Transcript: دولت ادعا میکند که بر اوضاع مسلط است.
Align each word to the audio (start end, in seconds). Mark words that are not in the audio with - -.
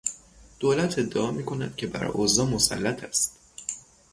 دولت 0.59 0.99
ادعا 0.99 1.31
میکند 1.31 1.75
که 1.75 1.87
بر 1.87 2.05
اوضاع 2.05 2.45
مسلط 2.47 3.03
است. 3.03 3.35